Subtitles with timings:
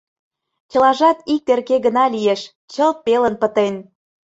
[0.69, 2.41] Чылажат ик терке гына лиеш,
[2.73, 3.75] чылт пелын пытен...